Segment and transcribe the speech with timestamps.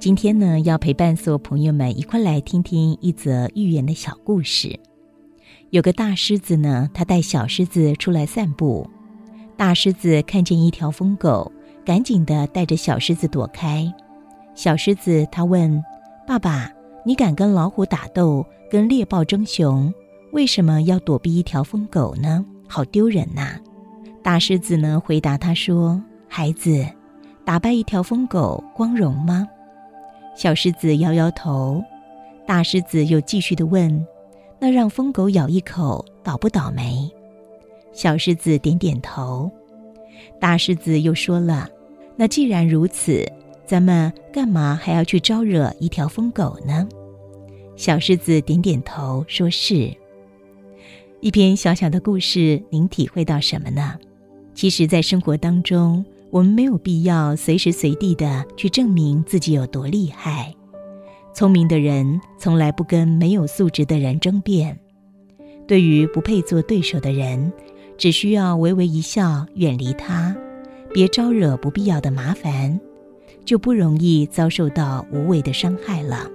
[0.00, 4.80] 今天呢，要陪伴所有朋友们一块来听听一则寓言的小故事。
[5.68, 8.88] 有个大狮子呢，他带小狮子出来散步。
[9.58, 11.52] 大狮子看见一条疯狗，
[11.84, 13.92] 赶紧的带着小狮子躲开。
[14.54, 15.84] 小狮子他问
[16.26, 16.72] 爸爸
[17.04, 19.92] ：“你敢跟老虎打斗，跟猎豹争雄，
[20.32, 22.42] 为什么要躲避一条疯狗呢？
[22.66, 23.58] 好丢人呐！”
[24.24, 26.86] 大狮子呢回答他说：“孩子，
[27.44, 29.46] 打败一条疯狗光荣吗？”
[30.34, 31.82] 小狮子摇摇头，
[32.46, 34.06] 大狮子又继续的问
[34.58, 37.10] ：“那让疯狗咬一口，倒不倒霉？”
[37.92, 39.50] 小狮子点点头。
[40.38, 41.68] 大狮子又说了
[42.16, 43.30] ：“那既然如此，
[43.66, 46.88] 咱们干嘛还要去招惹一条疯狗呢？”
[47.76, 49.92] 小狮子点点头，说是。
[51.20, 53.98] 一篇小小的故事，您体会到什么呢？
[54.54, 56.04] 其实，在生活当中。
[56.30, 60.54] 我们没有必要随时随地的去证明自己有多厉害。
[61.34, 64.78] 聪明的人从来不跟没有素质的人争辩。
[65.66, 67.52] 对于不配做对手的人，
[67.96, 70.36] 只需要微微一笑，远离他，
[70.92, 72.80] 别招惹不必要的麻烦，
[73.44, 76.28] 就不容易遭受到无谓的伤害了。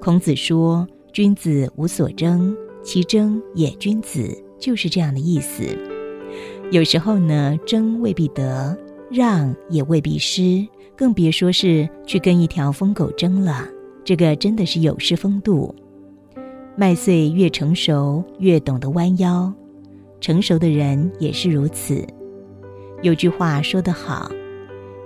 [0.00, 5.62] 孔子说：“君子无所争，其争也君子。”就是这样的意思。
[6.72, 8.76] 有时候呢，争未必得。
[9.10, 13.66] 让也未必失，更别说是去跟一条疯狗争了。
[14.04, 15.74] 这个真的是有失风度。
[16.76, 19.52] 麦穗越成熟，越懂得弯腰，
[20.20, 22.06] 成熟的人也是如此。
[23.02, 24.30] 有句话说得好：“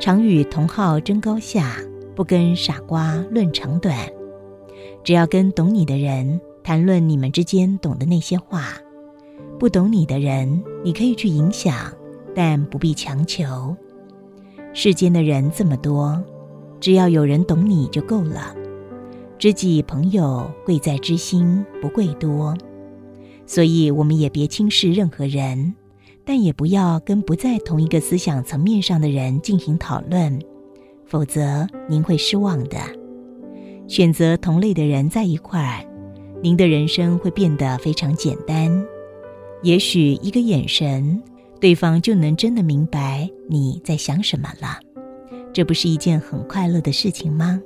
[0.00, 1.76] 常与同好争高下，
[2.14, 3.96] 不跟傻瓜论长短。”
[5.02, 8.74] 只要跟懂你的人谈论你们之间懂的那些话，
[9.58, 11.90] 不懂你的人，你可以去影响，
[12.34, 13.74] 但不必强求。
[14.82, 16.18] 世间的人这么多，
[16.80, 18.54] 只要有人懂你就够了。
[19.38, 22.56] 知己朋友贵在知心，不贵多。
[23.44, 25.74] 所以我们也别轻视任何人，
[26.24, 30.40] 但也不要跟不在同一个思想层面上的人进行讨论，
[31.04, 32.78] 否则您会失望的。
[33.86, 35.84] 选择同类的人在一块儿，
[36.42, 38.82] 您的人生会变得非常简单。
[39.62, 41.22] 也许一个眼神。
[41.60, 44.78] 对方就能真的明白你在想什么了，
[45.52, 47.60] 这不是一件很快乐的事情吗？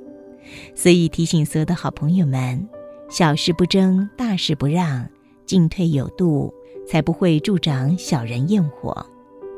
[0.74, 2.68] 所以提醒所有的好朋友们：
[3.08, 5.08] 小事不争，大事不让，
[5.46, 6.52] 进退有度，
[6.88, 9.06] 才不会助长小人焰火。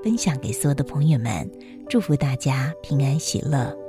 [0.04, 1.50] 分享给所有的朋友们，
[1.88, 3.85] 祝福大家平安喜乐。